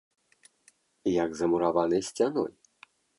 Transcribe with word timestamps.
Як 1.23 1.31
за 1.41 1.45
мураванай 1.51 2.01
сцяной! 2.09 2.51